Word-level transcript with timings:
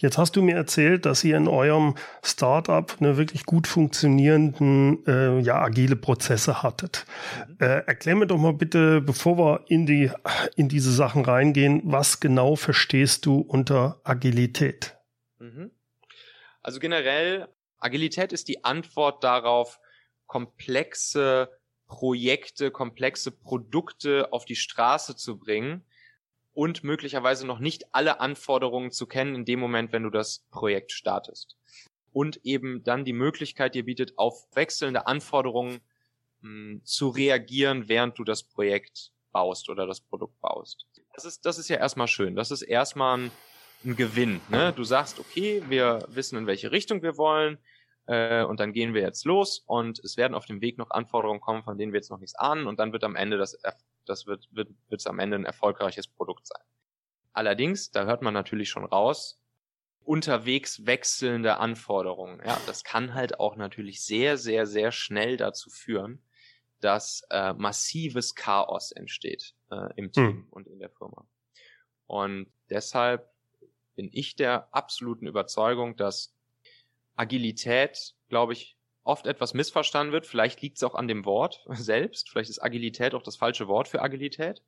Jetzt 0.00 0.16
hast 0.16 0.34
du 0.34 0.40
mir 0.40 0.56
erzählt, 0.56 1.04
dass 1.04 1.22
ihr 1.24 1.36
in 1.36 1.46
eurem 1.46 1.94
Startup 2.24 2.90
eine 2.98 3.18
wirklich 3.18 3.44
gut 3.44 3.66
funktionierenden, 3.66 5.06
äh, 5.06 5.40
ja, 5.40 5.60
agile 5.60 5.94
Prozesse 5.94 6.62
hattet. 6.62 7.04
Mhm. 7.46 7.56
Äh, 7.60 7.80
erklär 7.86 8.16
mir 8.16 8.26
doch 8.26 8.38
mal 8.38 8.54
bitte, 8.54 9.02
bevor 9.02 9.36
wir 9.36 9.64
in 9.68 9.84
die, 9.84 10.10
in 10.56 10.70
diese 10.70 10.90
Sachen 10.90 11.26
reingehen, 11.26 11.82
was 11.84 12.18
genau 12.18 12.56
verstehst 12.56 13.26
du 13.26 13.40
unter 13.40 14.00
Agilität? 14.02 14.96
Mhm. 15.38 15.70
Also 16.62 16.80
generell, 16.80 17.48
Agilität 17.76 18.32
ist 18.32 18.48
die 18.48 18.64
Antwort 18.64 19.22
darauf, 19.22 19.80
komplexe 20.24 21.50
Projekte, 21.86 22.70
komplexe 22.70 23.32
Produkte 23.32 24.32
auf 24.32 24.46
die 24.46 24.56
Straße 24.56 25.14
zu 25.14 25.38
bringen 25.38 25.84
und 26.52 26.84
möglicherweise 26.84 27.46
noch 27.46 27.58
nicht 27.58 27.94
alle 27.94 28.20
Anforderungen 28.20 28.90
zu 28.90 29.06
kennen 29.06 29.34
in 29.34 29.44
dem 29.44 29.60
Moment, 29.60 29.92
wenn 29.92 30.02
du 30.02 30.10
das 30.10 30.46
Projekt 30.50 30.92
startest. 30.92 31.56
Und 32.12 32.44
eben 32.44 32.82
dann 32.82 33.04
die 33.04 33.12
Möglichkeit 33.12 33.74
dir 33.74 33.84
bietet, 33.84 34.18
auf 34.18 34.48
wechselnde 34.54 35.06
Anforderungen 35.06 35.80
mh, 36.40 36.48
hm, 36.48 36.80
zu 36.84 37.08
reagieren, 37.08 37.88
während 37.88 38.18
du 38.18 38.24
das 38.24 38.42
Projekt 38.42 39.12
baust 39.32 39.68
oder 39.68 39.86
das 39.86 40.00
Produkt 40.00 40.40
baust. 40.40 40.86
Das 41.14 41.24
ist, 41.24 41.46
das 41.46 41.58
ist 41.58 41.68
ja 41.68 41.76
erstmal 41.76 42.08
schön. 42.08 42.34
Das 42.34 42.50
ist 42.50 42.62
erstmal 42.62 43.18
ein, 43.18 43.30
ein 43.84 43.96
Gewinn. 43.96 44.40
Ne? 44.48 44.72
Du 44.72 44.84
sagst, 44.84 45.20
okay, 45.20 45.62
wir 45.68 46.04
wissen, 46.08 46.36
in 46.36 46.46
welche 46.46 46.72
Richtung 46.72 47.02
wir 47.02 47.16
wollen 47.16 47.58
äh, 48.06 48.42
und 48.42 48.58
dann 48.58 48.72
gehen 48.72 48.92
wir 48.92 49.02
jetzt 49.02 49.24
los 49.24 49.62
und 49.66 49.98
es 50.00 50.16
werden 50.16 50.34
auf 50.34 50.46
dem 50.46 50.60
Weg 50.60 50.78
noch 50.78 50.90
Anforderungen 50.90 51.40
kommen, 51.40 51.62
von 51.62 51.78
denen 51.78 51.92
wir 51.92 51.98
jetzt 51.98 52.10
noch 52.10 52.18
nichts 52.18 52.34
ahnen 52.34 52.66
und 52.66 52.80
dann 52.80 52.92
wird 52.92 53.04
am 53.04 53.16
Ende 53.16 53.38
das, 53.38 53.56
das 54.10 54.26
wird, 54.26 54.48
wird, 54.50 54.68
wird 54.88 55.00
es 55.00 55.06
am 55.06 55.18
Ende 55.18 55.36
ein 55.36 55.44
erfolgreiches 55.44 56.08
Produkt 56.08 56.46
sein. 56.46 56.62
Allerdings, 57.32 57.90
da 57.90 58.04
hört 58.04 58.22
man 58.22 58.34
natürlich 58.34 58.68
schon 58.68 58.84
raus, 58.84 59.40
unterwegs 60.04 60.86
wechselnde 60.86 61.58
Anforderungen. 61.58 62.42
Ja, 62.44 62.60
das 62.66 62.84
kann 62.84 63.14
halt 63.14 63.38
auch 63.38 63.56
natürlich 63.56 64.02
sehr, 64.02 64.36
sehr, 64.36 64.66
sehr 64.66 64.92
schnell 64.92 65.36
dazu 65.36 65.70
führen, 65.70 66.22
dass 66.80 67.22
äh, 67.30 67.52
massives 67.52 68.34
Chaos 68.34 68.90
entsteht 68.90 69.54
äh, 69.70 69.92
im 69.96 70.10
Team 70.10 70.24
hm. 70.24 70.46
und 70.50 70.66
in 70.66 70.78
der 70.78 70.90
Firma. 70.90 71.26
Und 72.06 72.52
deshalb 72.70 73.30
bin 73.94 74.08
ich 74.12 74.34
der 74.34 74.74
absoluten 74.74 75.26
Überzeugung, 75.26 75.96
dass 75.96 76.34
Agilität, 77.14 78.14
glaube 78.28 78.54
ich, 78.54 78.76
oft 79.10 79.26
etwas 79.26 79.54
missverstanden 79.54 80.12
wird. 80.12 80.24
Vielleicht 80.24 80.62
liegt 80.62 80.76
es 80.76 80.84
auch 80.84 80.94
an 80.94 81.08
dem 81.08 81.24
Wort 81.24 81.64
selbst. 81.70 82.30
Vielleicht 82.30 82.48
ist 82.48 82.62
Agilität 82.62 83.14
auch 83.14 83.22
das 83.22 83.36
falsche 83.36 83.66
Wort 83.66 83.88
für 83.88 84.00
Agilität, 84.00 84.62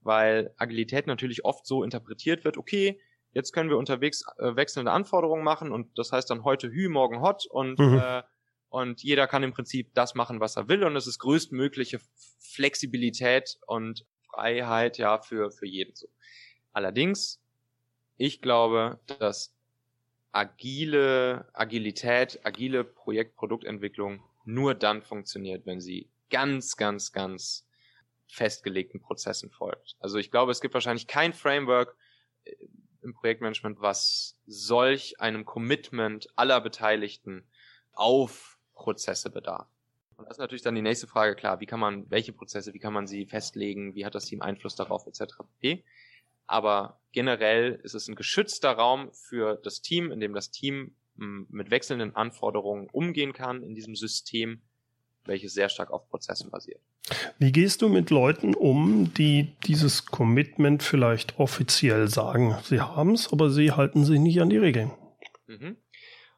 weil 0.00 0.52
Agilität 0.56 1.06
natürlich 1.06 1.44
oft 1.44 1.64
so 1.64 1.84
interpretiert 1.84 2.44
wird, 2.44 2.58
okay, 2.58 3.00
jetzt 3.32 3.52
können 3.52 3.70
wir 3.70 3.78
unterwegs 3.78 4.24
äh, 4.38 4.56
wechselnde 4.56 4.90
Anforderungen 4.90 5.44
machen 5.44 5.70
und 5.70 5.96
das 5.96 6.10
heißt 6.10 6.28
dann 6.28 6.42
heute 6.42 6.68
Hü, 6.70 6.88
morgen 6.88 7.20
Hot 7.20 7.46
und 7.46 7.78
mhm. 7.78 7.98
äh, 8.02 8.22
und 8.68 9.04
jeder 9.04 9.28
kann 9.28 9.44
im 9.44 9.52
Prinzip 9.52 9.94
das 9.94 10.16
machen, 10.16 10.40
was 10.40 10.56
er 10.56 10.68
will 10.68 10.82
und 10.82 10.96
es 10.96 11.06
ist 11.06 11.20
größtmögliche 11.20 12.00
Flexibilität 12.40 13.58
und 13.68 14.04
Freiheit 14.28 14.98
ja 14.98 15.20
für 15.20 15.52
für 15.52 15.66
jeden 15.66 15.94
so. 15.94 16.08
Allerdings 16.72 17.40
ich 18.16 18.40
glaube, 18.40 18.98
dass 19.18 19.53
agile 20.34 21.48
Agilität, 21.52 22.40
agile 22.42 22.84
Projektproduktentwicklung 22.84 24.22
nur 24.44 24.74
dann 24.74 25.02
funktioniert, 25.02 25.64
wenn 25.64 25.80
sie 25.80 26.10
ganz, 26.28 26.76
ganz, 26.76 27.12
ganz 27.12 27.66
festgelegten 28.26 29.00
Prozessen 29.00 29.50
folgt. 29.50 29.94
Also 30.00 30.18
ich 30.18 30.30
glaube, 30.30 30.52
es 30.52 30.60
gibt 30.60 30.74
wahrscheinlich 30.74 31.06
kein 31.06 31.32
Framework 31.32 31.96
äh, 32.44 32.54
im 33.02 33.14
Projektmanagement, 33.14 33.80
was 33.80 34.36
solch 34.46 35.20
einem 35.20 35.44
Commitment 35.44 36.26
aller 36.36 36.60
Beteiligten 36.60 37.46
auf 37.92 38.58
Prozesse 38.72 39.30
bedarf. 39.30 39.68
Und 40.16 40.26
das 40.26 40.36
ist 40.36 40.40
natürlich 40.40 40.62
dann 40.62 40.74
die 40.74 40.82
nächste 40.82 41.06
Frage, 41.06 41.34
klar, 41.36 41.60
wie 41.60 41.66
kann 41.66 41.80
man, 41.80 42.10
welche 42.10 42.32
Prozesse, 42.32 42.72
wie 42.72 42.78
kann 42.78 42.92
man 42.92 43.06
sie 43.06 43.26
festlegen, 43.26 43.94
wie 43.94 44.06
hat 44.06 44.14
das 44.14 44.24
Team 44.24 44.42
Einfluss 44.42 44.74
darauf, 44.74 45.06
etc. 45.06 45.34
pp 45.60 45.84
aber 46.46 47.00
generell 47.12 47.80
ist 47.82 47.94
es 47.94 48.08
ein 48.08 48.16
geschützter 48.16 48.72
Raum 48.72 49.10
für 49.12 49.56
das 49.62 49.80
Team, 49.80 50.10
in 50.10 50.20
dem 50.20 50.34
das 50.34 50.50
Team 50.50 50.94
hm, 51.16 51.46
mit 51.50 51.70
wechselnden 51.70 52.14
Anforderungen 52.14 52.88
umgehen 52.90 53.32
kann 53.32 53.62
in 53.62 53.74
diesem 53.74 53.94
System, 53.94 54.60
welches 55.24 55.54
sehr 55.54 55.68
stark 55.68 55.90
auf 55.90 56.08
Prozessen 56.10 56.50
basiert. 56.50 56.80
Wie 57.38 57.52
gehst 57.52 57.82
du 57.82 57.88
mit 57.88 58.10
Leuten 58.10 58.54
um, 58.54 59.12
die 59.14 59.54
dieses 59.66 60.06
Commitment 60.06 60.82
vielleicht 60.82 61.38
offiziell 61.38 62.08
sagen? 62.08 62.56
Sie 62.64 62.80
haben 62.80 63.12
es, 63.12 63.32
aber 63.32 63.50
sie 63.50 63.72
halten 63.72 64.04
sich 64.04 64.18
nicht 64.18 64.40
an 64.40 64.50
die 64.50 64.58
Regeln. 64.58 64.90
Mhm. 65.46 65.76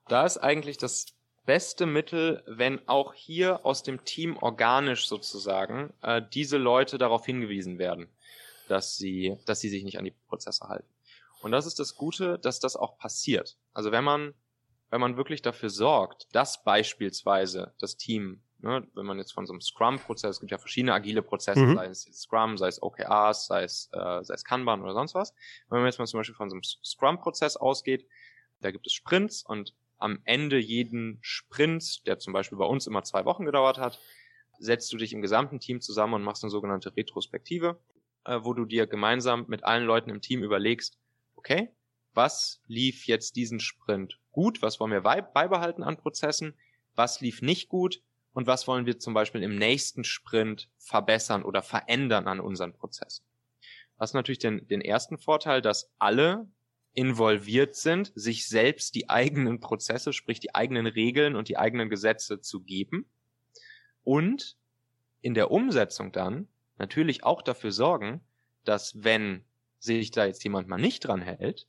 Da 0.09 0.25
ist 0.25 0.39
eigentlich 0.39 0.77
das 0.77 1.07
beste 1.47 1.87
Mittel, 1.87 2.43
wenn 2.47 2.87
auch 2.89 3.15
hier 3.15 3.65
aus 3.65 3.83
dem 3.83 4.05
Team 4.05 4.37
organisch 4.37 5.07
sozusagen 5.07 5.93
äh, 6.03 6.21
diese 6.35 6.59
Leute 6.59 6.99
darauf 6.99 7.25
hingewiesen 7.25 7.79
werden 7.79 8.09
dass 8.69 8.97
sie, 8.97 9.39
dass 9.47 9.61
sie 9.61 9.69
sich 9.69 9.85
nicht 9.85 9.99
an 9.99 10.05
die 10.05 10.15
Prozesse 10.29 10.69
halten. 10.69 10.89
Und 11.43 11.53
das 11.53 11.67
ist 11.67 11.79
das 11.79 11.95
Gute, 11.95 12.39
dass 12.39 12.61
das 12.61 12.77
auch 12.77 12.99
passiert. 12.99 13.57
Also 13.73 13.93
wenn 13.93 14.05
man, 14.05 14.35
wenn 14.91 15.01
man 15.01 15.17
wirklich 15.17 15.43
dafür 15.43 15.71
sorgt, 15.71 16.27
dass 16.33 16.65
beispielsweise 16.65 17.75
das 17.79 17.97
Team, 17.97 18.43
ne, 18.59 18.87
wenn 18.95 19.07
man 19.07 19.19
jetzt 19.19 19.33
von 19.33 19.47
so 19.47 19.53
einem 19.53 19.61
Scrum-Prozess, 19.61 20.37
es 20.37 20.41
gibt 20.41 20.53
ja 20.53 20.59
verschiedene 20.59 20.95
agile 20.95 21.23
Prozesse, 21.23 21.61
mhm. 21.61 21.77
sei 21.77 21.87
es 21.87 22.03
Scrum, 22.13 22.57
sei 22.57 22.69
es 22.69 22.83
OKRs, 22.83 23.47
sei 23.47 23.65
es, 23.65 23.91
äh, 23.93 24.25
sei 24.25 24.35
es 24.35 24.45
Kanban 24.45 24.83
oder 24.83 24.95
sonst 24.95 25.15
was. 25.15 25.35
Wenn 25.69 25.79
man 25.79 25.87
jetzt 25.87 25.99
mal 25.99 26.07
zum 26.07 26.21
Beispiel 26.21 26.37
von 26.37 26.51
so 26.51 26.55
einem 26.55 26.63
Scrum-Prozess 26.63 27.57
ausgeht, 27.57 28.09
da 28.61 28.71
gibt 28.71 28.87
es 28.87 28.93
Sprints 28.93 29.43
und 29.45 29.75
am 29.99 30.21
Ende 30.25 30.59
jeden 30.59 31.19
Sprints, 31.23 32.03
der 32.03 32.19
zum 32.19 32.33
Beispiel 32.33 32.59
bei 32.59 32.67
uns 32.67 32.87
immer 32.87 33.03
zwei 33.03 33.25
Wochen 33.25 33.45
gedauert 33.45 33.79
hat, 33.79 34.01
setzt 34.59 34.93
du 34.93 34.97
dich 34.97 35.13
im 35.13 35.23
gesamten 35.23 35.61
Team 35.61 35.81
zusammen 35.81 36.15
und 36.15 36.23
machst 36.23 36.43
eine 36.43 36.51
sogenannte 36.51 36.97
Retrospektive 36.97 37.79
äh, 38.27 38.45
wo 38.45 38.55
du 38.55 38.65
dir 38.65 38.87
gemeinsam 38.87 39.45
mit 39.49 39.65
allen 39.65 39.85
Leuten 39.85 40.11
im 40.11 40.21
Team 40.21 40.43
überlegst, 40.43 40.99
okay, 41.37 41.71
was 42.13 42.63
lief 42.67 43.07
jetzt 43.07 43.37
diesen 43.37 43.61
Sprint 43.61 44.19
gut, 44.33 44.63
was 44.63 44.81
wollen 44.81 44.93
wir 44.93 45.03
beibehalten 45.03 45.83
an 45.83 45.97
Prozessen, 45.97 46.55
was 46.95 47.21
lief 47.21 47.43
nicht 47.43 47.69
gut? 47.69 48.03
Und 48.33 48.47
was 48.47 48.67
wollen 48.67 48.85
wir 48.85 48.99
zum 48.99 49.15
Beispiel 49.15 49.43
im 49.43 49.57
nächsten 49.57 50.05
Sprint 50.05 50.69
verbessern 50.77 51.43
oder 51.43 51.63
verändern 51.63 52.29
an 52.29 52.39
unseren 52.39 52.75
Prozessen. 52.75 53.25
Das 53.99 54.11
ist 54.11 54.15
natürlich 54.15 54.39
den, 54.39 54.69
den 54.69 54.83
ersten 54.83 55.17
Vorteil, 55.17 55.63
dass 55.63 55.91
alle 55.99 56.47
involviert 56.93 57.77
sind, 57.77 58.13
sich 58.15 58.47
selbst 58.47 58.95
die 58.95 59.09
eigenen 59.09 59.61
Prozesse, 59.61 60.13
sprich 60.13 60.39
die 60.39 60.55
eigenen 60.55 60.87
Regeln 60.87 61.35
und 61.35 61.49
die 61.49 61.57
eigenen 61.57 61.89
Gesetze 61.89 62.43
zu 62.43 62.61
geben. 62.61 63.09
Und 64.05 64.59
in 65.23 65.33
der 65.33 65.51
Umsetzung 65.51 66.13
dann 66.13 66.49
natürlich 66.79 67.25
auch 67.25 67.43
dafür 67.43 67.73
sorgen, 67.73 68.21
dass 68.65 69.05
wenn 69.05 69.45
sich 69.79 70.11
da 70.11 70.27
jetzt 70.27 70.43
jemand 70.45 70.69
mal 70.69 70.79
nicht 70.79 71.07
dran 71.07 71.23
hält, 71.23 71.67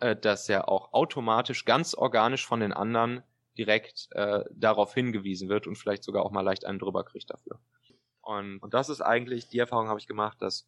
äh, 0.00 0.16
dass 0.16 0.48
er 0.48 0.68
auch 0.68 0.92
automatisch 0.92 1.64
ganz 1.64 1.94
organisch 1.94 2.46
von 2.46 2.60
den 2.60 2.72
anderen 2.72 3.22
direkt 3.56 4.08
äh, 4.12 4.44
darauf 4.52 4.94
hingewiesen 4.94 5.48
wird 5.48 5.66
und 5.66 5.76
vielleicht 5.76 6.04
sogar 6.04 6.24
auch 6.24 6.32
mal 6.32 6.42
leicht 6.42 6.64
einen 6.64 6.78
drüber 6.78 7.04
kriegt 7.04 7.30
dafür. 7.30 7.60
Und, 8.20 8.58
und 8.58 8.74
das 8.74 8.88
ist 8.88 9.00
eigentlich, 9.00 9.48
die 9.48 9.58
Erfahrung 9.58 9.88
habe 9.88 10.00
ich 10.00 10.06
gemacht, 10.06 10.40
dass 10.40 10.66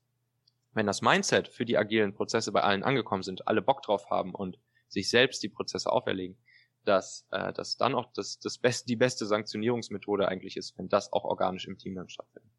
wenn 0.72 0.86
das 0.86 1.02
Mindset 1.02 1.48
für 1.48 1.64
die 1.64 1.78
agilen 1.78 2.14
Prozesse 2.14 2.52
bei 2.52 2.62
allen 2.62 2.82
angekommen 2.82 3.22
sind, 3.22 3.48
alle 3.48 3.62
Bock 3.62 3.82
drauf 3.82 4.10
haben 4.10 4.34
und 4.34 4.58
sich 4.88 5.08
selbst 5.08 5.42
die 5.42 5.48
Prozesse 5.48 5.90
auferlegen, 5.90 6.36
dass, 6.84 7.26
äh, 7.30 7.52
dass 7.52 7.76
dann 7.76 7.94
auch 7.94 8.12
das, 8.12 8.38
das 8.38 8.58
best, 8.58 8.88
die 8.88 8.96
beste 8.96 9.26
Sanktionierungsmethode 9.26 10.28
eigentlich 10.28 10.56
ist, 10.56 10.78
wenn 10.78 10.88
das 10.88 11.12
auch 11.12 11.24
organisch 11.24 11.66
im 11.66 11.78
Team 11.78 11.94
dann 11.94 12.08
stattfindet. 12.08 12.52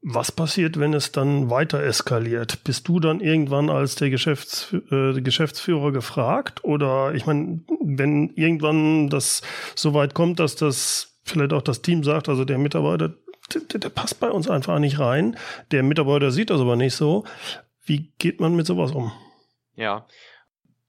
Was 0.00 0.30
passiert, 0.30 0.78
wenn 0.78 0.94
es 0.94 1.12
dann 1.12 1.50
weiter 1.50 1.82
eskaliert? 1.82 2.62
Bist 2.64 2.86
du 2.88 3.00
dann 3.00 3.20
irgendwann 3.20 3.68
als 3.68 3.96
der 3.96 4.10
Geschäfts 4.10 4.72
äh, 4.90 5.20
Geschäftsführer 5.20 5.92
gefragt? 5.92 6.64
Oder 6.64 7.14
ich 7.14 7.26
meine, 7.26 7.60
wenn 7.80 8.30
irgendwann 8.34 9.08
das 9.08 9.42
so 9.74 9.94
weit 9.94 10.14
kommt, 10.14 10.38
dass 10.38 10.56
das 10.56 11.18
vielleicht 11.24 11.52
auch 11.52 11.62
das 11.62 11.82
Team 11.82 12.04
sagt, 12.04 12.28
also 12.28 12.44
der 12.44 12.58
Mitarbeiter, 12.58 13.14
der, 13.52 13.80
der 13.80 13.88
passt 13.88 14.20
bei 14.20 14.30
uns 14.30 14.48
einfach 14.48 14.78
nicht 14.78 14.98
rein. 14.98 15.36
Der 15.72 15.82
Mitarbeiter 15.82 16.30
sieht 16.30 16.50
das 16.50 16.60
aber 16.60 16.76
nicht 16.76 16.94
so. 16.94 17.24
Wie 17.84 18.12
geht 18.18 18.40
man 18.40 18.54
mit 18.54 18.66
sowas 18.66 18.92
um? 18.92 19.12
Ja, 19.74 20.06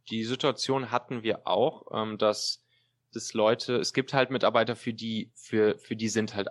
die 0.09 0.23
Situation 0.23 0.91
hatten 0.91 1.23
wir 1.23 1.47
auch, 1.47 1.88
ähm, 1.94 2.17
dass 2.17 2.63
dass 3.13 3.33
Leute, 3.33 3.77
es 3.77 3.94
gibt 3.94 4.13
halt 4.13 4.29
Mitarbeiter, 4.29 4.75
für 4.75 4.94
die, 4.94 5.31
für, 5.35 5.77
für 5.79 5.95
die 5.95 6.09
sind 6.09 6.35
halt 6.35 6.50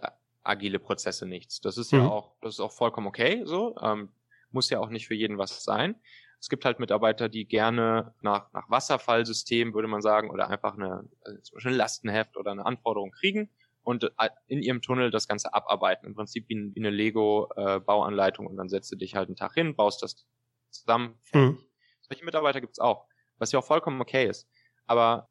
agile 0.49 0.79
Prozesse 0.79 1.27
nichts. 1.27 1.61
Das 1.61 1.79
ist 1.79 1.93
mhm. 1.93 2.01
ja 2.01 2.09
auch, 2.09 2.35
das 2.41 2.55
ist 2.55 2.61
auch 2.61 2.73
vollkommen 2.73 3.07
okay, 3.07 3.43
so. 3.45 3.77
Ähm, 3.83 4.11
muss 4.51 4.71
ja 4.71 4.81
auch 4.81 4.89
nicht 4.89 5.07
für 5.07 5.15
jeden 5.15 5.39
was 5.39 5.63
sein. 5.63 5.97
Es 6.41 6.49
gibt 6.49 6.65
halt 6.65 6.79
Mitarbeiter, 6.79 7.29
die 7.29 7.47
gerne 7.47 8.15
nach, 8.23 8.53
nach 8.53 8.71
Wasserfallsystem, 8.71 9.75
würde 9.75 9.89
man 9.89 10.01
sagen, 10.01 10.31
oder 10.31 10.49
einfach 10.49 10.75
eine, 10.75 11.09
also 11.23 11.41
zum 11.43 11.57
Beispiel 11.57 11.73
ein 11.73 11.79
Lastenheft 11.79 12.37
oder 12.37 12.53
eine 12.53 12.65
Anforderung 12.65 13.11
kriegen 13.11 13.51
und 13.83 14.05
äh, 14.05 14.31
in 14.47 14.63
ihrem 14.63 14.81
Tunnel 14.81 15.11
das 15.11 15.29
Ganze 15.29 15.53
abarbeiten. 15.53 16.07
Im 16.07 16.15
Prinzip 16.15 16.49
wie, 16.49 16.73
wie 16.75 16.81
eine 16.81 16.91
Lego-Bauanleitung 16.91 18.47
äh, 18.47 18.49
und 18.49 18.57
dann 18.57 18.69
setzt 18.69 18.91
du 18.93 18.97
dich 18.97 19.17
halt 19.17 19.29
einen 19.29 19.37
Tag 19.37 19.55
hin, 19.55 19.75
baust 19.75 20.03
das 20.03 20.27
zusammen. 20.71 21.19
Mhm. 21.33 21.59
Solche 22.03 22.25
Mitarbeiter 22.25 22.61
gibt's 22.61 22.79
auch. 22.79 23.07
was 23.39 23.53
ja 23.53 23.59
auch 23.59 23.65
vollkommen 23.65 24.01
okay 24.01 24.27
ist. 24.29 24.49
Aber 24.87 25.29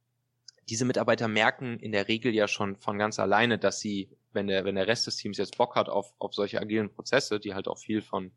diese 0.69 0.86
Mitarbeiter 0.86 1.28
merken 1.28 1.80
in 1.80 1.92
der 1.92 2.08
Regel 2.08 2.34
ja 2.34 2.48
schon 2.48 2.75
von 2.75 2.98
ganz 2.98 3.19
alleine, 3.19 3.58
dass 3.58 3.80
sie, 3.80 4.10
wenn 4.34 4.48
der, 4.48 4.66
wenn 4.66 4.75
der 4.75 4.88
Rest 4.88 5.08
des 5.08 5.16
Teams 5.16 5.38
jetzt 5.38 5.58
Bock 5.58 5.75
hat 5.75 5.88
auf, 5.88 6.14
auf 6.19 6.34
solche 6.34 6.60
agilen 6.60 6.92
Prozesse, 6.92 7.40
die 7.40 7.54
halt 7.54 7.68
auch 7.68 7.78
viel 7.78 8.02
von, 8.02 8.31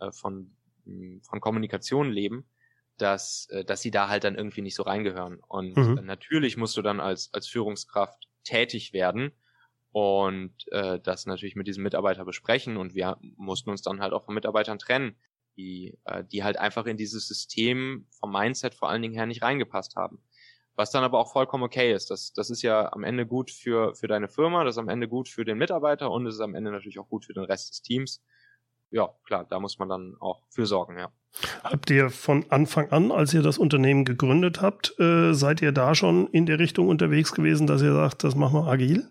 äh, 0.00 0.10
von, 0.12 0.56
hm, 0.84 1.20
von 1.22 1.40
Kommunikation 1.40 2.10
leben, 2.10 2.48
dass, 2.96 3.46
äh, 3.50 3.64
dass 3.64 3.82
sie 3.82 3.90
da 3.90 4.08
halt 4.08 4.24
dann 4.24 4.36
irgendwie 4.36 4.62
nicht 4.62 4.74
so 4.74 4.82
reingehören. 4.82 5.38
Und 5.48 5.76
mhm. 5.76 6.00
natürlich 6.04 6.56
musst 6.56 6.76
du 6.76 6.82
dann 6.82 7.00
als, 7.00 7.32
als 7.34 7.46
Führungskraft 7.46 8.28
tätig 8.44 8.92
werden 8.92 9.32
und 9.92 10.54
äh, 10.72 10.98
das 11.00 11.26
natürlich 11.26 11.56
mit 11.56 11.66
diesem 11.66 11.82
Mitarbeiter 11.82 12.24
besprechen 12.24 12.76
und 12.76 12.94
wir 12.94 13.18
mussten 13.36 13.70
uns 13.70 13.82
dann 13.82 14.00
halt 14.00 14.12
auch 14.12 14.24
von 14.24 14.34
Mitarbeitern 14.34 14.78
trennen, 14.78 15.16
die, 15.56 15.98
äh, 16.04 16.24
die 16.24 16.44
halt 16.44 16.56
einfach 16.58 16.86
in 16.86 16.96
dieses 16.96 17.26
System 17.26 18.06
vom 18.18 18.32
Mindset 18.32 18.74
vor 18.74 18.88
allen 18.88 19.02
Dingen 19.02 19.14
her 19.14 19.26
nicht 19.26 19.42
reingepasst 19.42 19.96
haben. 19.96 20.22
Was 20.76 20.90
dann 20.90 21.04
aber 21.04 21.18
auch 21.18 21.32
vollkommen 21.32 21.64
okay 21.64 21.92
ist. 21.92 22.10
Das, 22.10 22.32
das 22.32 22.48
ist 22.48 22.62
ja 22.62 22.92
am 22.92 23.04
Ende 23.04 23.26
gut 23.26 23.50
für, 23.50 23.94
für 23.94 24.06
deine 24.06 24.28
Firma, 24.28 24.64
das 24.64 24.74
ist 24.76 24.78
am 24.78 24.88
Ende 24.88 25.08
gut 25.08 25.28
für 25.28 25.44
den 25.44 25.58
Mitarbeiter 25.58 26.10
und 26.10 26.26
es 26.26 26.34
ist 26.36 26.40
am 26.40 26.54
Ende 26.54 26.70
natürlich 26.70 26.98
auch 26.98 27.08
gut 27.08 27.26
für 27.26 27.34
den 27.34 27.44
Rest 27.44 27.70
des 27.70 27.82
Teams. 27.82 28.22
Ja, 28.90 29.10
klar, 29.24 29.46
da 29.48 29.60
muss 29.60 29.78
man 29.78 29.88
dann 29.88 30.16
auch 30.20 30.42
für 30.50 30.66
sorgen, 30.66 30.98
ja. 30.98 31.12
Habt 31.62 31.90
ihr 31.90 32.10
von 32.10 32.44
Anfang 32.50 32.90
an, 32.90 33.12
als 33.12 33.32
ihr 33.32 33.42
das 33.42 33.56
Unternehmen 33.56 34.04
gegründet 34.04 34.60
habt, 34.60 34.98
äh, 34.98 35.32
seid 35.32 35.62
ihr 35.62 35.70
da 35.70 35.94
schon 35.94 36.26
in 36.28 36.44
der 36.46 36.58
Richtung 36.58 36.88
unterwegs 36.88 37.32
gewesen, 37.32 37.68
dass 37.68 37.82
ihr 37.82 37.92
sagt, 37.92 38.24
das 38.24 38.34
machen 38.34 38.54
wir 38.54 38.66
agil? 38.66 39.08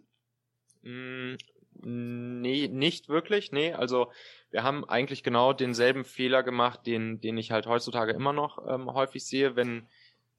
Mm, 0.81 1.35
nee, 1.81 2.67
nicht 2.67 3.07
wirklich, 3.07 3.53
nee. 3.53 3.71
Also 3.71 4.11
wir 4.51 4.63
haben 4.63 4.83
eigentlich 4.83 5.23
genau 5.23 5.53
denselben 5.53 6.03
Fehler 6.03 6.43
gemacht, 6.43 6.85
den, 6.85 7.21
den 7.21 7.37
ich 7.37 7.51
halt 7.51 7.67
heutzutage 7.67 8.11
immer 8.11 8.33
noch 8.33 8.67
ähm, 8.67 8.91
häufig 8.93 9.25
sehe, 9.25 9.55
wenn 9.55 9.87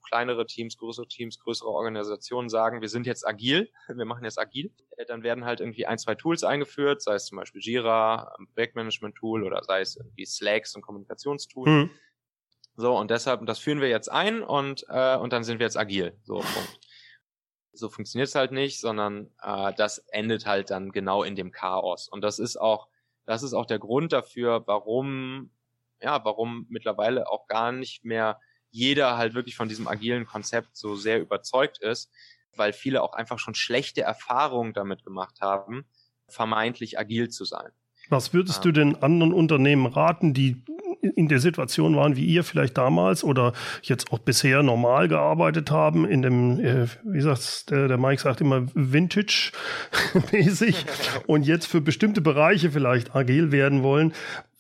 kleinere 0.03 0.47
Teams, 0.47 0.77
größere 0.77 1.09
Teams, 1.09 1.39
größere 1.39 1.69
Organisationen 1.69 2.49
sagen, 2.49 2.81
wir 2.81 2.89
sind 2.89 3.07
jetzt 3.07 3.27
agil, 3.27 3.71
wir 3.89 4.05
machen 4.05 4.25
jetzt 4.25 4.39
agil, 4.39 4.73
äh, 4.97 5.05
dann 5.05 5.23
werden 5.23 5.45
halt 5.45 5.61
irgendwie 5.61 5.87
ein, 5.87 5.99
zwei 5.99 6.15
Tools 6.15 6.45
eingeführt, 6.45 7.03
sei 7.03 7.15
es 7.15 7.27
zum 7.27 7.39
Beispiel 7.39 7.61
Jira, 7.61 8.35
ein 8.39 8.49
Projektmanagement-Tool 8.49 9.45
oder 9.45 9.63
sei 9.65 9.81
es 9.81 9.97
irgendwie 9.97 10.27
Slacks, 10.27 10.75
ein 10.75 10.83
Kommunikationstool. 10.83 11.69
Mhm. 11.69 11.91
So, 12.77 12.97
und 12.97 13.11
deshalb, 13.11 13.45
das 13.47 13.59
führen 13.59 13.81
wir 13.81 13.89
jetzt 13.89 14.11
ein 14.11 14.43
und, 14.43 14.87
äh, 14.89 15.17
und 15.17 15.33
dann 15.33 15.45
sind 15.45 15.59
wir 15.59 15.67
jetzt 15.67 15.77
agil. 15.77 16.17
So, 16.23 16.37
Punkt. 16.37 16.81
So 17.73 17.89
funktioniert 17.89 18.29
es 18.29 18.35
halt 18.35 18.53
nicht, 18.53 18.81
sondern 18.81 19.31
äh, 19.43 19.73
das 19.75 19.99
endet 20.09 20.47
halt 20.47 20.71
dann 20.71 20.91
genau 20.91 21.23
in 21.23 21.37
dem 21.37 21.53
Chaos. 21.53 22.09
Und 22.09 22.23
das 22.23 22.39
ist 22.39 22.57
auch, 22.57 22.89
das 23.27 23.43
ist 23.43 23.55
auch 23.55 23.67
der 23.67 23.79
Grund 23.79 24.13
dafür, 24.13 24.67
warum, 24.67 25.51
ja, 26.01 26.25
warum 26.25 26.67
mittlerweile 26.69 27.29
auch 27.29 27.47
gar 27.47 27.71
nicht 27.71 28.05
mehr 28.05 28.41
jeder 28.71 29.17
halt 29.17 29.35
wirklich 29.35 29.57
von 29.57 29.69
diesem 29.69 29.89
agilen 29.89 30.27
Konzept 30.27 30.77
so 30.77 30.97
sehr 30.97 31.21
überzeugt 31.21 31.79
ist, 31.79 32.11
weil 32.57 32.73
viele 32.73 33.03
auch 33.03 33.13
einfach 33.13 33.39
schon 33.39 33.55
schlechte 33.55 34.03
Erfahrungen 34.03 34.73
damit 34.73 35.05
gemacht 35.05 35.41
haben, 35.41 35.85
vermeintlich 36.29 36.99
agil 36.99 37.29
zu 37.29 37.45
sein. 37.45 37.71
Was 38.09 38.33
würdest 38.33 38.59
ja. 38.59 38.63
du 38.63 38.73
den 38.73 39.03
anderen 39.03 39.33
Unternehmen 39.33 39.87
raten, 39.87 40.35
die 40.35 40.63
in 41.03 41.29
der 41.29 41.39
Situation 41.39 41.95
waren 41.97 42.17
wie 42.17 42.27
ihr 42.27 42.45
vielleicht 42.45 42.77
damals 42.77 43.25
oder 43.25 43.55
jetzt 43.83 44.13
auch 44.13 44.19
bisher 44.19 44.63
normal 44.63 45.09
gearbeitet 45.09 45.71
haben 45.71 46.05
in 46.05 46.21
dem, 46.23 46.61
äh, 46.61 46.87
wie 47.05 47.21
sagt's, 47.21 47.65
der, 47.67 47.89
der 47.89 47.99
Mike 47.99 48.21
sagt 48.21 48.41
immer 48.41 48.67
Vintage-mäßig 48.75 50.85
und 51.27 51.47
jetzt 51.47 51.67
für 51.67 51.81
bestimmte 51.81 52.21
Bereiche 52.21 52.71
vielleicht 52.71 53.17
agil 53.17 53.53
werden 53.53 53.83
wollen. 53.83 54.13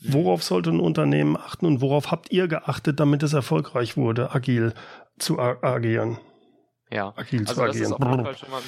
Worauf 0.02 0.42
sollte 0.42 0.70
ein 0.70 0.80
Unternehmen 0.80 1.36
achten 1.36 1.66
und 1.66 1.80
worauf 1.80 2.10
habt 2.10 2.32
ihr 2.32 2.48
geachtet, 2.48 3.00
damit 3.00 3.22
es 3.22 3.32
erfolgreich 3.32 3.96
wurde, 3.96 4.34
agil 4.34 4.72
zu 5.18 5.38
agieren? 5.38 6.18
Ja, 6.90 7.12
agil 7.16 7.40
also 7.40 7.54
zu 7.54 7.60
das 7.66 7.76
agieren. 7.76 7.92
Ist 7.92 7.92
auf 7.92 8.10
jeden 8.10 8.24
Fall 8.24 8.36
schon 8.36 8.50
mal 8.50 8.62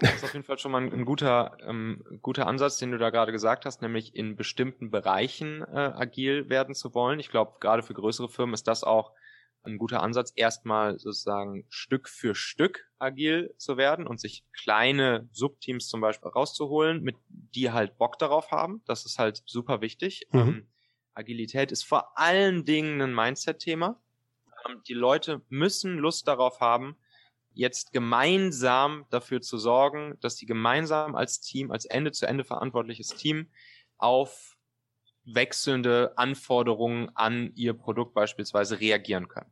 das 0.00 0.14
ist 0.14 0.24
auf 0.24 0.32
jeden 0.32 0.44
Fall 0.44 0.58
schon 0.58 0.72
mal 0.72 0.82
ein, 0.82 0.92
ein 0.92 1.04
guter, 1.04 1.56
ähm, 1.66 2.04
guter 2.22 2.46
Ansatz, 2.46 2.78
den 2.78 2.90
du 2.90 2.98
da 2.98 3.10
gerade 3.10 3.32
gesagt 3.32 3.64
hast, 3.64 3.82
nämlich 3.82 4.14
in 4.14 4.36
bestimmten 4.36 4.90
Bereichen 4.90 5.62
äh, 5.62 5.92
agil 5.94 6.48
werden 6.48 6.74
zu 6.74 6.94
wollen. 6.94 7.20
Ich 7.20 7.30
glaube, 7.30 7.54
gerade 7.60 7.82
für 7.82 7.94
größere 7.94 8.28
Firmen 8.28 8.54
ist 8.54 8.68
das 8.68 8.84
auch 8.84 9.12
ein 9.68 9.78
guter 9.78 10.02
Ansatz, 10.02 10.32
erstmal 10.34 10.98
sozusagen 10.98 11.64
Stück 11.68 12.08
für 12.08 12.34
Stück 12.34 12.90
agil 12.98 13.54
zu 13.58 13.76
werden 13.76 14.06
und 14.06 14.20
sich 14.20 14.44
kleine 14.52 15.28
Subteams 15.32 15.88
zum 15.88 16.00
Beispiel 16.00 16.30
rauszuholen, 16.30 17.02
mit 17.02 17.16
die 17.28 17.70
halt 17.70 17.98
Bock 17.98 18.18
darauf 18.18 18.50
haben. 18.50 18.82
Das 18.86 19.06
ist 19.06 19.18
halt 19.18 19.42
super 19.46 19.80
wichtig. 19.80 20.26
Mhm. 20.32 20.40
Ähm, 20.40 20.68
Agilität 21.14 21.72
ist 21.72 21.84
vor 21.84 22.18
allen 22.18 22.64
Dingen 22.64 23.00
ein 23.00 23.14
Mindset-Thema. 23.14 24.00
Ähm, 24.66 24.82
die 24.86 24.94
Leute 24.94 25.42
müssen 25.48 25.98
Lust 25.98 26.28
darauf 26.28 26.60
haben, 26.60 26.96
jetzt 27.52 27.92
gemeinsam 27.92 29.06
dafür 29.10 29.40
zu 29.40 29.58
sorgen, 29.58 30.16
dass 30.20 30.36
die 30.36 30.46
gemeinsam 30.46 31.16
als 31.16 31.40
Team, 31.40 31.72
als 31.72 31.84
Ende 31.86 32.12
zu 32.12 32.26
Ende 32.26 32.44
verantwortliches 32.44 33.08
Team 33.08 33.50
auf 33.96 34.56
wechselnde 35.24 36.16
Anforderungen 36.16 37.10
an 37.14 37.52
ihr 37.54 37.74
Produkt 37.74 38.14
beispielsweise 38.14 38.80
reagieren 38.80 39.28
können. 39.28 39.50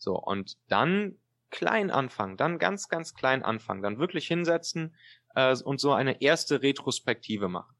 So, 0.00 0.16
und 0.16 0.56
dann 0.68 1.16
klein 1.50 1.90
anfangen, 1.90 2.36
dann 2.36 2.58
ganz, 2.58 2.88
ganz 2.88 3.14
klein 3.14 3.44
anfangen, 3.44 3.82
dann 3.82 3.98
wirklich 3.98 4.26
hinsetzen 4.26 4.94
äh, 5.36 5.56
und 5.62 5.80
so 5.80 5.92
eine 5.92 6.20
erste 6.20 6.62
Retrospektive 6.62 7.48
machen. 7.48 7.74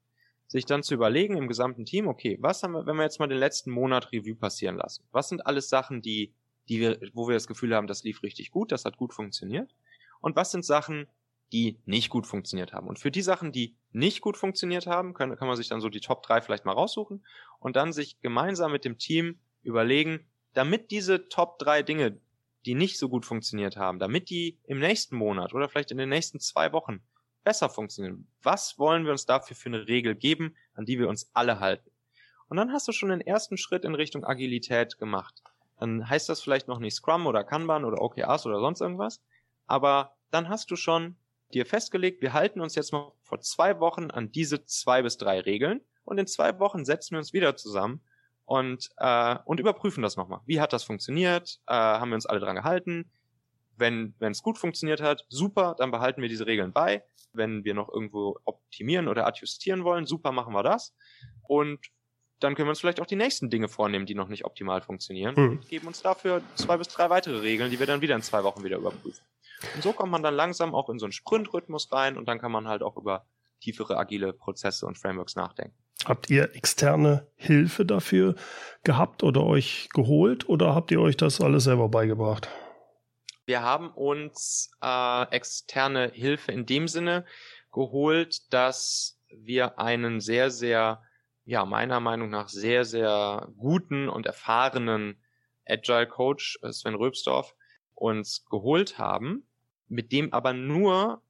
Sich 0.47 0.65
dann 0.65 0.83
zu 0.83 0.93
überlegen 0.93 1.37
im 1.37 1.47
gesamten 1.47 1.85
Team, 1.85 2.07
okay, 2.07 2.37
was 2.41 2.63
haben 2.63 2.73
wir, 2.73 2.85
wenn 2.85 2.95
wir 2.95 3.03
jetzt 3.03 3.19
mal 3.19 3.27
den 3.27 3.37
letzten 3.37 3.71
Monat 3.71 4.11
Revue 4.11 4.35
passieren 4.35 4.77
lassen? 4.77 5.05
Was 5.11 5.29
sind 5.29 5.45
alles 5.45 5.67
Sachen, 5.69 6.01
die 6.01 6.33
die 6.69 6.79
wir, 6.79 6.99
wo 7.13 7.27
wir 7.27 7.33
das 7.33 7.47
Gefühl 7.47 7.75
haben, 7.75 7.87
das 7.87 8.03
lief 8.03 8.23
richtig 8.23 8.51
gut, 8.51 8.71
das 8.71 8.85
hat 8.85 8.97
gut 8.97 9.13
funktioniert? 9.13 9.75
Und 10.21 10.35
was 10.35 10.51
sind 10.51 10.63
Sachen, 10.63 11.07
die 11.51 11.79
nicht 11.85 12.09
gut 12.09 12.27
funktioniert 12.27 12.73
haben? 12.73 12.87
Und 12.87 12.99
für 12.99 13.11
die 13.11 13.21
Sachen, 13.21 13.51
die 13.51 13.75
nicht 13.91 14.21
gut 14.21 14.37
funktioniert 14.37 14.87
haben, 14.87 15.13
können, 15.13 15.35
kann 15.35 15.47
man 15.47 15.57
sich 15.57 15.67
dann 15.67 15.81
so 15.81 15.89
die 15.89 15.99
Top 15.99 16.23
3 16.23 16.41
vielleicht 16.41 16.65
mal 16.65 16.73
raussuchen 16.73 17.25
und 17.59 17.75
dann 17.75 17.91
sich 17.91 18.21
gemeinsam 18.21 18.71
mit 18.71 18.85
dem 18.85 18.97
Team 18.97 19.39
überlegen, 19.63 20.25
damit 20.53 20.91
diese 20.91 21.29
Top 21.29 21.59
3 21.59 21.83
Dinge, 21.83 22.19
die 22.65 22.75
nicht 22.75 22.97
so 22.97 23.09
gut 23.09 23.25
funktioniert 23.25 23.77
haben, 23.77 23.99
damit 23.99 24.29
die 24.29 24.57
im 24.65 24.79
nächsten 24.79 25.15
Monat 25.15 25.53
oder 25.53 25.69
vielleicht 25.69 25.91
in 25.91 25.97
den 25.97 26.09
nächsten 26.09 26.39
zwei 26.39 26.73
Wochen 26.73 27.01
besser 27.43 27.69
funktionieren. 27.69 28.27
Was 28.43 28.77
wollen 28.77 29.05
wir 29.05 29.11
uns 29.11 29.25
dafür 29.25 29.55
für 29.55 29.69
eine 29.69 29.87
Regel 29.87 30.15
geben, 30.15 30.55
an 30.75 30.85
die 30.85 30.99
wir 30.99 31.09
uns 31.09 31.31
alle 31.33 31.59
halten? 31.59 31.89
Und 32.49 32.57
dann 32.57 32.71
hast 32.71 32.87
du 32.87 32.91
schon 32.91 33.09
den 33.09 33.21
ersten 33.21 33.57
Schritt 33.57 33.85
in 33.85 33.95
Richtung 33.95 34.25
Agilität 34.25 34.99
gemacht 34.99 35.41
dann 35.81 36.07
heißt 36.07 36.29
das 36.29 36.41
vielleicht 36.41 36.67
noch 36.67 36.77
nicht 36.77 36.93
Scrum 36.93 37.25
oder 37.25 37.43
Kanban 37.43 37.85
oder 37.85 38.01
OKRs 38.01 38.45
oder 38.45 38.59
sonst 38.59 38.81
irgendwas, 38.81 39.19
aber 39.65 40.15
dann 40.29 40.47
hast 40.47 40.69
du 40.69 40.75
schon 40.75 41.15
dir 41.53 41.65
festgelegt, 41.65 42.21
wir 42.21 42.33
halten 42.33 42.61
uns 42.61 42.75
jetzt 42.75 42.93
mal 42.93 43.11
vor 43.23 43.41
zwei 43.41 43.79
Wochen 43.79 44.11
an 44.11 44.31
diese 44.31 44.63
zwei 44.63 45.01
bis 45.01 45.17
drei 45.17 45.39
Regeln 45.39 45.81
und 46.05 46.19
in 46.19 46.27
zwei 46.27 46.59
Wochen 46.59 46.85
setzen 46.85 47.13
wir 47.13 47.17
uns 47.17 47.33
wieder 47.33 47.55
zusammen 47.55 47.99
und, 48.51 48.89
äh, 48.97 49.37
und 49.45 49.61
überprüfen 49.61 50.03
das 50.03 50.17
nochmal. 50.17 50.41
Wie 50.45 50.59
hat 50.59 50.73
das 50.73 50.83
funktioniert? 50.83 51.61
Äh, 51.67 51.73
haben 51.73 52.09
wir 52.09 52.15
uns 52.15 52.25
alle 52.25 52.41
dran 52.41 52.57
gehalten? 52.57 53.09
Wenn 53.77 54.13
es 54.19 54.43
gut 54.43 54.57
funktioniert 54.57 55.01
hat, 55.01 55.25
super, 55.29 55.73
dann 55.79 55.89
behalten 55.89 56.21
wir 56.21 56.27
diese 56.27 56.45
Regeln 56.45 56.73
bei. 56.73 57.01
Wenn 57.31 57.63
wir 57.63 57.73
noch 57.73 57.87
irgendwo 57.87 58.37
optimieren 58.43 59.07
oder 59.07 59.25
adjustieren 59.25 59.85
wollen, 59.85 60.05
super, 60.05 60.33
machen 60.33 60.53
wir 60.53 60.63
das. 60.63 60.93
Und 61.47 61.79
dann 62.41 62.55
können 62.55 62.67
wir 62.67 62.71
uns 62.71 62.81
vielleicht 62.81 62.99
auch 62.99 63.05
die 63.05 63.15
nächsten 63.15 63.49
Dinge 63.49 63.69
vornehmen, 63.69 64.05
die 64.05 64.15
noch 64.15 64.27
nicht 64.27 64.43
optimal 64.43 64.81
funktionieren. 64.81 65.33
Mhm. 65.37 65.49
Und 65.51 65.69
geben 65.69 65.87
uns 65.87 66.01
dafür 66.01 66.41
zwei 66.55 66.75
bis 66.75 66.89
drei 66.89 67.09
weitere 67.09 67.39
Regeln, 67.39 67.71
die 67.71 67.79
wir 67.79 67.87
dann 67.87 68.01
wieder 68.01 68.17
in 68.17 68.21
zwei 68.21 68.43
Wochen 68.43 68.65
wieder 68.65 68.77
überprüfen. 68.77 69.23
Und 69.75 69.81
so 69.81 69.93
kommt 69.93 70.11
man 70.11 70.23
dann 70.23 70.35
langsam 70.35 70.75
auch 70.75 70.89
in 70.89 70.99
so 70.99 71.05
einen 71.05 71.13
Sprint-Rhythmus 71.13 71.89
rein 71.93 72.17
und 72.17 72.27
dann 72.27 72.37
kann 72.37 72.51
man 72.51 72.67
halt 72.67 72.83
auch 72.83 72.97
über 72.97 73.25
tiefere 73.61 73.97
agile 73.97 74.33
Prozesse 74.33 74.85
und 74.85 74.97
Frameworks 74.97 75.37
nachdenken. 75.37 75.77
Habt 76.05 76.29
ihr 76.29 76.55
externe 76.55 77.27
Hilfe 77.35 77.85
dafür 77.85 78.35
gehabt 78.83 79.23
oder 79.23 79.43
euch 79.43 79.89
geholt 79.93 80.49
oder 80.49 80.73
habt 80.75 80.91
ihr 80.91 80.99
euch 81.01 81.17
das 81.17 81.41
alles 81.41 81.65
selber 81.65 81.89
beigebracht? 81.89 82.49
Wir 83.45 83.61
haben 83.61 83.89
uns 83.89 84.71
äh, 84.81 85.23
externe 85.31 86.11
Hilfe 86.13 86.51
in 86.51 86.65
dem 86.65 86.87
Sinne 86.87 87.25
geholt, 87.71 88.53
dass 88.53 89.19
wir 89.29 89.79
einen 89.79 90.19
sehr, 90.19 90.51
sehr 90.51 91.01
ja, 91.45 91.65
meiner 91.65 91.99
Meinung 91.99 92.29
nach 92.29 92.49
sehr, 92.49 92.85
sehr 92.85 93.49
guten 93.57 94.09
und 94.09 94.25
erfahrenen 94.25 95.17
Agile 95.67 96.07
Coach 96.07 96.59
äh, 96.61 96.71
Sven 96.71 96.95
Röbsdorf 96.95 97.55
uns 97.93 98.45
geholt 98.45 98.97
haben, 98.97 99.43
mit 99.87 100.11
dem 100.11 100.33
aber 100.33 100.53
nur 100.53 101.21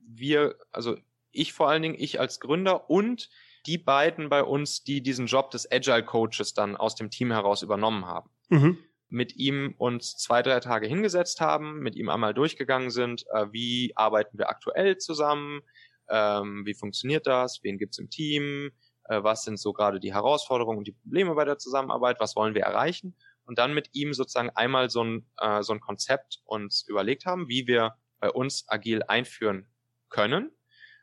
wir, 0.00 0.56
also 0.70 0.96
ich 1.30 1.52
vor 1.52 1.68
allen 1.68 1.82
Dingen, 1.82 1.96
ich 1.98 2.20
als 2.20 2.40
Gründer 2.40 2.90
und 2.90 3.30
die 3.66 3.78
beiden 3.78 4.28
bei 4.28 4.42
uns, 4.42 4.82
die 4.82 5.02
diesen 5.02 5.26
Job 5.26 5.50
des 5.50 5.70
Agile 5.70 6.04
Coaches 6.04 6.54
dann 6.54 6.76
aus 6.76 6.94
dem 6.94 7.10
Team 7.10 7.30
heraus 7.30 7.62
übernommen 7.62 8.06
haben. 8.06 8.30
Mhm. 8.48 8.78
Mit 9.08 9.36
ihm 9.36 9.74
uns 9.78 10.16
zwei, 10.16 10.42
drei 10.42 10.60
Tage 10.60 10.86
hingesetzt 10.86 11.40
haben, 11.40 11.80
mit 11.80 11.96
ihm 11.96 12.08
einmal 12.08 12.34
durchgegangen 12.34 12.90
sind, 12.90 13.24
äh, 13.32 13.46
wie 13.52 13.92
arbeiten 13.94 14.38
wir 14.38 14.48
aktuell 14.48 14.96
zusammen, 14.96 15.60
ähm, 16.08 16.62
wie 16.64 16.74
funktioniert 16.74 17.26
das, 17.26 17.60
wen 17.62 17.78
gibt's 17.78 17.98
im 17.98 18.10
Team, 18.10 18.70
äh, 19.04 19.22
was 19.22 19.44
sind 19.44 19.58
so 19.58 19.72
gerade 19.72 20.00
die 20.00 20.14
Herausforderungen 20.14 20.78
und 20.78 20.86
die 20.86 20.92
Probleme 20.92 21.34
bei 21.34 21.44
der 21.44 21.58
Zusammenarbeit, 21.58 22.20
was 22.20 22.36
wollen 22.36 22.54
wir 22.54 22.62
erreichen 22.62 23.16
und 23.44 23.58
dann 23.58 23.74
mit 23.74 23.90
ihm 23.92 24.12
sozusagen 24.12 24.50
einmal 24.50 24.90
so 24.90 25.04
ein, 25.04 25.26
äh, 25.38 25.62
so 25.62 25.72
ein 25.72 25.80
Konzept 25.80 26.40
uns 26.44 26.86
überlegt 26.88 27.26
haben, 27.26 27.48
wie 27.48 27.66
wir 27.66 27.94
bei 28.20 28.30
uns 28.30 28.64
agil 28.68 29.02
einführen 29.02 29.68
können. 30.08 30.52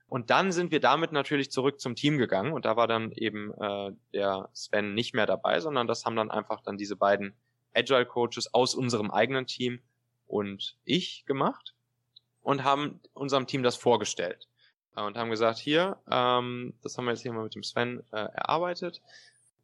Und 0.10 0.32
dann 0.32 0.52
sind 0.52 0.72
wir 0.72 0.80
damit 0.80 1.12
natürlich 1.12 1.52
zurück 1.52 1.80
zum 1.80 1.96
Team 1.96 2.18
gegangen 2.18 2.52
und 2.52 2.66
da 2.66 2.76
war 2.76 2.88
dann 2.88 3.12
eben 3.12 3.54
äh, 3.54 3.92
der 4.14 4.50
Sven 4.54 4.96
nicht 4.96 5.14
mehr 5.14 5.28
dabei, 5.28 5.60
sondern 5.60 5.86
das 5.86 6.04
haben 6.04 6.16
dann 6.16 6.32
einfach 6.32 6.62
dann 6.62 6.78
diese 6.78 6.96
beiden 6.96 7.36
Agile 7.76 8.08
Coaches 8.08 8.54
aus 8.54 8.74
unserem 8.74 9.12
eigenen 9.12 9.46
Team 9.46 9.80
und 10.26 10.78
ich 10.84 11.26
gemacht 11.26 11.76
und 12.42 12.64
haben 12.64 13.00
unserem 13.14 13.46
Team 13.46 13.62
das 13.62 13.76
vorgestellt. 13.76 14.48
Äh, 14.96 15.04
und 15.04 15.16
haben 15.16 15.30
gesagt, 15.30 15.60
hier, 15.60 15.98
ähm, 16.10 16.74
das 16.82 16.98
haben 16.98 17.06
wir 17.06 17.12
jetzt 17.12 17.22
hier 17.22 17.34
mal 17.34 17.44
mit 17.44 17.54
dem 17.54 17.64
Sven 17.64 18.04
äh, 18.12 18.18
erarbeitet 18.18 19.02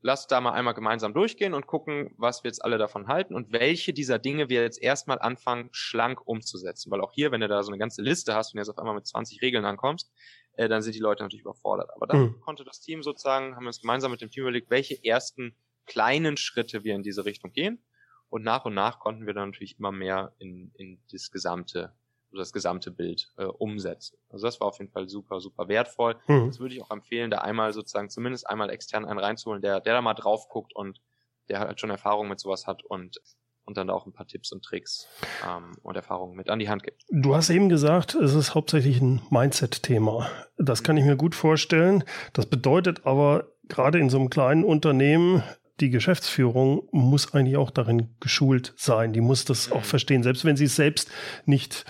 lasst 0.06 0.32
da 0.32 0.40
mal 0.40 0.52
einmal 0.52 0.76
gemeinsam 0.76 1.16
durchgehen 1.16 1.56
und 1.56 1.66
gucken, 1.66 2.14
was 2.16 2.44
wir 2.44 2.50
jetzt 2.50 2.64
alle 2.64 2.78
davon 2.78 3.08
halten 3.08 3.34
und 3.34 3.52
welche 3.52 3.92
dieser 3.92 4.20
Dinge 4.20 4.50
wir 4.50 4.62
jetzt 4.62 4.80
erstmal 4.80 5.18
anfangen, 5.18 5.70
schlank 5.72 6.22
umzusetzen. 6.28 6.92
Weil 6.92 7.02
auch 7.02 7.12
hier, 7.12 7.32
wenn 7.32 7.42
du 7.42 7.48
da 7.48 7.64
so 7.64 7.72
eine 7.72 7.80
ganze 7.80 8.04
Liste 8.04 8.36
hast 8.36 8.54
und 8.54 8.60
jetzt 8.60 8.70
auf 8.70 8.78
einmal 8.78 8.94
mit 8.94 9.08
20 9.08 9.42
Regeln 9.42 9.66
ankommst, 9.66 10.14
äh, 10.58 10.70
dann 10.70 10.84
sind 10.84 10.94
die 10.94 11.00
Leute 11.00 11.24
natürlich 11.24 11.42
überfordert. 11.42 11.90
Aber 11.96 12.06
dann 12.06 12.20
mhm. 12.20 12.40
konnte 12.42 12.64
das 12.64 12.82
Team 12.82 13.02
sozusagen, 13.02 13.56
haben 13.56 13.64
wir 13.64 13.70
uns 13.70 13.82
gemeinsam 13.82 14.12
mit 14.12 14.22
dem 14.22 14.30
Team 14.30 14.44
überlegt, 14.44 14.70
welche 14.70 15.04
ersten 15.04 15.56
kleinen 15.88 16.38
Schritte 16.38 16.84
wir 16.84 16.94
in 16.94 17.02
diese 17.02 17.26
Richtung 17.26 17.52
gehen. 17.52 17.84
Und 18.30 18.44
nach 18.44 18.64
und 18.66 18.76
nach 18.76 19.00
konnten 19.00 19.26
wir 19.26 19.34
dann 19.34 19.50
natürlich 19.50 19.80
immer 19.80 19.92
mehr 19.92 20.36
in, 20.38 20.72
in 20.76 21.00
das 21.12 21.32
gesamte 21.32 21.96
das 22.36 22.54
gesamte 22.54 22.92
Bild 22.92 23.32
äh, 23.38 23.46
umsetzen. 23.46 24.18
Also 24.30 24.46
das 24.46 24.60
war 24.60 24.68
auf 24.68 24.80
jeden 24.80 24.92
Fall 24.92 25.10
super, 25.10 25.40
super 25.40 25.68
wertvoll. 25.68 26.16
Mhm. 26.28 26.48
Das 26.48 26.60
würde 26.60 26.76
ich 26.76 26.82
auch 26.82 26.92
empfehlen, 26.92 27.32
da 27.32 27.40
einmal 27.40 27.74
sozusagen 27.74 28.10
zumindest 28.10 28.50
einmal 28.50 28.70
extern 28.70 29.06
einen 29.06 29.20
reinzuholen, 29.20 29.62
der, 29.62 29.80
der 29.82 29.94
da 29.94 30.02
mal 30.02 30.14
drauf 30.14 30.50
guckt 30.50 30.76
und 30.76 31.02
der 31.50 31.60
halt 31.60 31.80
schon 31.80 31.90
Erfahrung 31.90 32.28
mit 32.28 32.40
sowas 32.40 32.68
hat 32.68 32.84
und 32.84 33.20
und 33.66 33.78
dann 33.78 33.90
auch 33.90 34.06
ein 34.06 34.14
paar 34.14 34.28
Tipps 34.28 34.52
und 34.52 34.64
Tricks 34.64 35.08
ähm, 35.44 35.72
und 35.82 35.96
Erfahrungen 35.96 36.36
mit 36.36 36.50
an 36.50 36.60
die 36.60 36.70
Hand 36.70 36.84
gibt. 36.84 37.04
Du 37.10 37.36
hast 37.36 37.50
eben 37.50 37.68
gesagt, 37.70 38.16
es 38.16 38.34
ist 38.34 38.54
hauptsächlich 38.54 39.02
ein 39.02 39.22
Mindset-Thema. 39.30 40.30
Das 40.58 40.84
kann 40.84 40.98
ich 40.98 41.04
mir 41.04 41.18
gut 41.18 41.36
vorstellen. 41.36 42.04
Das 42.34 42.46
bedeutet 42.46 43.06
aber 43.06 43.48
gerade 43.68 44.00
in 44.00 44.10
so 44.10 44.20
einem 44.20 44.30
kleinen 44.30 44.64
Unternehmen, 44.64 45.44
die 45.80 45.90
Geschäftsführung 45.90 46.88
muss 46.92 47.34
eigentlich 47.34 47.58
auch 47.58 47.72
darin 47.72 48.16
geschult 48.20 48.74
sein. 48.78 49.12
Die 49.12 49.22
muss 49.22 49.46
das 49.46 49.70
mhm. 49.70 49.78
auch 49.78 49.84
verstehen, 49.84 50.24
selbst 50.24 50.46
wenn 50.46 50.56
sie 50.56 50.66
es 50.66 50.76
selbst 50.76 51.12
nicht 51.46 51.86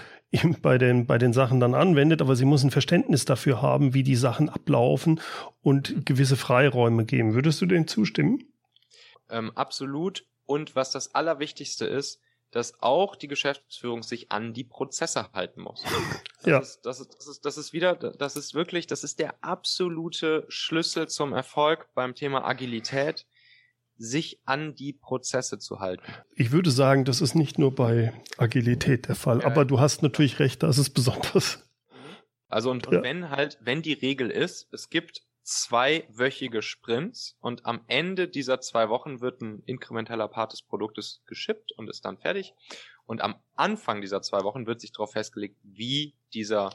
bei 0.61 0.77
den, 0.77 1.05
bei 1.05 1.17
den 1.17 1.33
Sachen 1.33 1.59
dann 1.59 1.75
anwendet, 1.75 2.21
aber 2.21 2.35
sie 2.35 2.45
muss 2.45 2.63
ein 2.63 2.71
Verständnis 2.71 3.25
dafür 3.25 3.61
haben, 3.61 3.93
wie 3.93 4.03
die 4.03 4.15
Sachen 4.15 4.49
ablaufen 4.49 5.21
und 5.61 6.05
gewisse 6.05 6.35
Freiräume 6.35 7.05
geben. 7.05 7.33
Würdest 7.33 7.61
du 7.61 7.65
dem 7.65 7.87
zustimmen? 7.87 8.43
Ähm, 9.29 9.51
absolut. 9.55 10.25
Und 10.45 10.75
was 10.75 10.91
das 10.91 11.15
Allerwichtigste 11.15 11.85
ist, 11.85 12.19
dass 12.51 12.81
auch 12.81 13.15
die 13.15 13.27
Geschäftsführung 13.27 14.01
sich 14.01 14.31
an 14.31 14.53
die 14.53 14.63
Prozesse 14.63 15.29
halten 15.33 15.61
muss. 15.61 15.83
Das 16.45 16.51
ja. 16.51 16.59
Ist, 16.59 16.81
das, 16.85 16.99
ist, 16.99 17.15
das, 17.15 17.27
ist, 17.27 17.45
das 17.45 17.57
ist 17.57 17.73
wieder, 17.73 17.95
das 17.95 18.35
ist 18.35 18.53
wirklich, 18.53 18.85
das 18.85 19.03
ist 19.03 19.17
der 19.17 19.43
absolute 19.43 20.45
Schlüssel 20.47 21.07
zum 21.07 21.33
Erfolg 21.33 21.89
beim 21.95 22.13
Thema 22.13 22.45
Agilität 22.45 23.25
sich 23.97 24.39
an 24.45 24.75
die 24.75 24.93
Prozesse 24.93 25.59
zu 25.59 25.79
halten. 25.79 26.11
Ich 26.35 26.51
würde 26.51 26.71
sagen, 26.71 27.05
das 27.05 27.21
ist 27.21 27.35
nicht 27.35 27.59
nur 27.59 27.73
bei 27.73 28.13
Agilität 28.37 29.07
der 29.07 29.15
Fall, 29.15 29.39
ja, 29.39 29.45
aber 29.45 29.65
du 29.65 29.79
hast 29.79 30.03
natürlich 30.03 30.39
recht, 30.39 30.63
das 30.63 30.77
ist 30.77 30.91
besonders. 30.91 31.67
Also 32.47 32.71
und, 32.71 32.85
ja. 32.85 32.97
und 32.97 33.03
wenn 33.03 33.29
halt, 33.29 33.57
wenn 33.61 33.81
die 33.81 33.93
Regel 33.93 34.29
ist, 34.29 34.67
es 34.71 34.89
gibt 34.89 35.23
zweiwöchige 35.43 36.61
Sprints 36.61 37.37
und 37.39 37.65
am 37.65 37.81
Ende 37.87 38.27
dieser 38.27 38.61
zwei 38.61 38.89
Wochen 38.89 39.21
wird 39.21 39.41
ein 39.41 39.61
inkrementeller 39.65 40.27
Part 40.27 40.53
des 40.53 40.63
Produktes 40.63 41.21
geschippt 41.27 41.71
und 41.73 41.89
ist 41.89 42.03
dann 42.03 42.17
fertig. 42.17 42.53
Und 43.05 43.21
am 43.21 43.35
Anfang 43.55 44.01
dieser 44.01 44.23
zwei 44.23 44.43
Wochen 44.43 44.65
wird 44.65 44.81
sich 44.81 44.91
darauf 44.91 45.11
festgelegt, 45.11 45.57
wie 45.61 46.15
dieser 46.33 46.71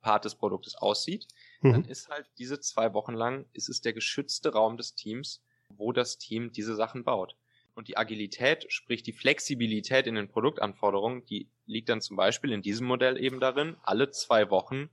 Part 0.00 0.24
des 0.24 0.34
Produktes 0.34 0.74
aussieht. 0.74 1.28
Mhm. 1.60 1.72
Dann 1.72 1.84
ist 1.84 2.08
halt 2.08 2.26
diese 2.38 2.58
zwei 2.58 2.92
Wochen 2.92 3.14
lang, 3.14 3.46
ist 3.52 3.68
es 3.68 3.80
der 3.80 3.92
geschützte 3.92 4.52
Raum 4.52 4.76
des 4.76 4.94
Teams, 4.94 5.40
wo 5.76 5.92
das 5.92 6.18
Team 6.18 6.52
diese 6.52 6.74
Sachen 6.74 7.04
baut. 7.04 7.36
Und 7.74 7.88
die 7.88 7.96
Agilität, 7.96 8.66
sprich 8.68 9.02
die 9.02 9.12
Flexibilität 9.12 10.06
in 10.06 10.16
den 10.16 10.28
Produktanforderungen, 10.28 11.24
die 11.24 11.48
liegt 11.66 11.88
dann 11.88 12.00
zum 12.00 12.16
Beispiel 12.16 12.52
in 12.52 12.62
diesem 12.62 12.86
Modell 12.86 13.22
eben 13.22 13.40
darin, 13.40 13.76
alle 13.82 14.10
zwei 14.10 14.50
Wochen 14.50 14.90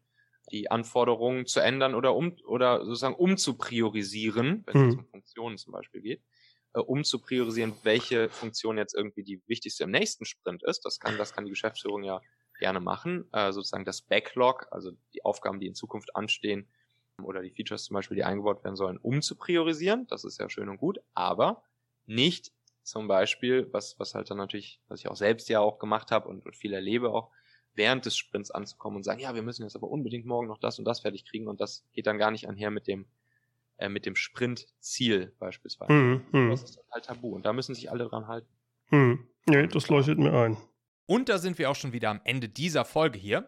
die 0.51 0.71
Anforderungen 0.71 1.45
zu 1.45 1.59
ändern 1.59 1.95
oder 1.95 2.15
um 2.15 2.37
oder 2.45 2.85
sozusagen 2.85 3.15
umzupriorisieren, 3.15 4.63
wenn 4.65 4.87
es 4.87 4.93
hm. 4.93 4.99
um 4.99 5.05
Funktionen 5.07 5.57
zum 5.57 5.73
Beispiel 5.73 6.01
geht, 6.01 6.21
äh, 6.73 6.79
um 6.79 7.03
zu 7.03 7.19
priorisieren, 7.19 7.73
welche 7.83 8.29
Funktion 8.29 8.77
jetzt 8.77 8.95
irgendwie 8.95 9.23
die 9.23 9.41
wichtigste 9.47 9.83
im 9.83 9.91
nächsten 9.91 10.25
Sprint 10.25 10.63
ist. 10.63 10.85
Das 10.85 10.99
kann, 10.99 11.17
das 11.17 11.33
kann 11.33 11.45
die 11.45 11.51
Geschäftsführung 11.51 12.03
ja 12.03 12.21
gerne 12.59 12.79
machen. 12.79 13.27
Äh, 13.33 13.51
sozusagen 13.51 13.85
das 13.85 14.01
Backlog, 14.01 14.67
also 14.71 14.91
die 15.13 15.25
Aufgaben, 15.25 15.59
die 15.59 15.67
in 15.67 15.75
Zukunft 15.75 16.15
anstehen, 16.15 16.69
oder 17.23 17.41
die 17.41 17.51
Features 17.51 17.85
zum 17.85 17.95
Beispiel, 17.95 18.15
die 18.15 18.23
eingebaut 18.23 18.63
werden 18.63 18.75
sollen, 18.75 18.97
um 18.97 19.21
zu 19.21 19.35
priorisieren. 19.35 20.07
Das 20.07 20.23
ist 20.23 20.39
ja 20.39 20.49
schön 20.49 20.69
und 20.69 20.77
gut, 20.77 20.99
aber 21.13 21.63
nicht 22.05 22.51
zum 22.83 23.07
Beispiel, 23.07 23.67
was, 23.71 23.99
was 23.99 24.15
halt 24.15 24.29
dann 24.29 24.37
natürlich, 24.37 24.79
was 24.87 25.01
ich 25.01 25.07
auch 25.07 25.15
selbst 25.15 25.49
ja 25.49 25.59
auch 25.59 25.79
gemacht 25.79 26.11
habe 26.11 26.29
und, 26.29 26.45
und 26.45 26.55
viel 26.55 26.73
erlebe 26.73 27.09
auch, 27.09 27.31
während 27.73 28.05
des 28.05 28.17
Sprints 28.17 28.49
anzukommen 28.49 28.97
und 28.97 29.03
sagen, 29.03 29.19
ja, 29.19 29.35
wir 29.35 29.43
müssen 29.43 29.63
jetzt 29.63 29.75
aber 29.75 29.89
unbedingt 29.89 30.25
morgen 30.25 30.47
noch 30.47 30.57
das 30.57 30.79
und 30.79 30.85
das 30.85 31.01
fertig 31.01 31.25
kriegen 31.25 31.47
und 31.47 31.61
das 31.61 31.85
geht 31.93 32.07
dann 32.07 32.17
gar 32.17 32.31
nicht 32.31 32.47
einher 32.47 32.71
mit 32.71 32.87
dem 32.87 33.05
äh, 33.77 33.89
mit 33.89 34.05
dem 34.05 34.15
Sprintziel 34.15 35.33
beispielsweise. 35.37 35.93
Mhm, 35.93 36.25
mhm. 36.31 36.49
das 36.49 36.63
ist 36.63 36.79
halt 36.91 37.05
tabu 37.05 37.35
und 37.35 37.45
da 37.45 37.53
müssen 37.53 37.75
sich 37.75 37.91
alle 37.91 38.05
dran 38.05 38.27
halten. 38.27 38.47
Mhm. 38.89 39.27
Nee, 39.45 39.67
das 39.67 39.89
leuchtet 39.89 40.17
mir 40.17 40.33
ein. 40.33 40.57
Und 41.05 41.29
da 41.29 41.37
sind 41.37 41.57
wir 41.57 41.69
auch 41.69 41.75
schon 41.75 41.93
wieder 41.93 42.09
am 42.09 42.19
Ende 42.23 42.49
dieser 42.49 42.85
Folge 42.85 43.19
hier. 43.19 43.47